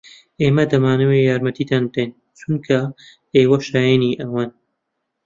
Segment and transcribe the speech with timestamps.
[0.41, 2.79] ئێمە دەمانەوێت یارمەتیتان بدەین چونکە
[3.35, 4.51] ئێوە شایەنی ئەوەن.